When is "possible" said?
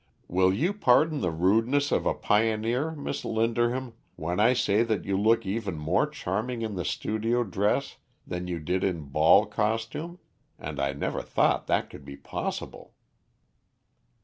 12.17-12.95